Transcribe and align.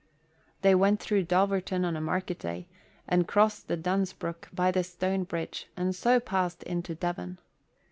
They 0.63 0.73
went 0.73 0.99
through 0.99 1.25
Dulverton 1.25 1.85
on 1.85 1.95
a 1.95 2.01
market 2.01 2.39
day, 2.39 2.67
and 3.07 3.27
crossed 3.27 3.67
the 3.67 3.77
Dunsbrook 3.77 4.49
by 4.51 4.71
the 4.71 4.83
stone 4.83 5.25
bridge 5.25 5.67
and 5.77 5.93
so 5.95 6.19
passed 6.19 6.63
into 6.63 6.95
Devon. 6.95 7.37